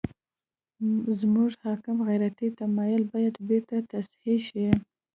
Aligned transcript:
زموږ 1.19 1.51
حاکم 1.65 1.97
غیرتي 2.07 2.47
تمایل 2.59 3.03
باید 3.13 3.35
بېرته 3.47 3.75
تصحیح 3.91 4.39
شي. 4.49 4.65